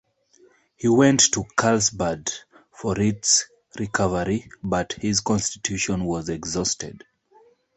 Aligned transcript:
He 0.77 0.87
went 0.87 1.19
to 1.33 1.43
Carlsbad 1.55 2.31
for 2.71 2.99
its 2.99 3.45
recovery, 3.77 4.49
but 4.63 4.93
his 4.93 5.19
constitution 5.19 6.05
was 6.05 6.27
exhausted. 6.27 7.05